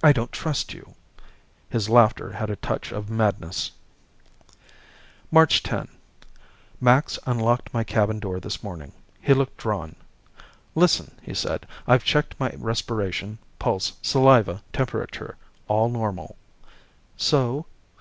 "I 0.00 0.12
don't 0.12 0.30
trust 0.30 0.72
you." 0.74 0.94
His 1.70 1.88
laughter 1.88 2.30
had 2.34 2.50
a 2.50 2.54
touch 2.54 2.92
of 2.92 3.10
madness. 3.10 3.72
March 5.32 5.64
10 5.64 5.88
Max 6.80 7.18
unlocked 7.26 7.74
my 7.74 7.82
cabin 7.82 8.20
door 8.20 8.38
this 8.38 8.62
morning. 8.62 8.92
He 9.20 9.34
looked 9.34 9.56
drawn. 9.56 9.96
"Listen," 10.76 11.18
he 11.20 11.34
said. 11.34 11.66
"I've 11.88 12.04
checked 12.04 12.38
my 12.38 12.52
respiration, 12.58 13.38
pulse, 13.58 13.94
saliva, 14.02 14.62
temperature. 14.72 15.36
All 15.66 15.88
normal." 15.88 16.36
"So?" 17.16 17.66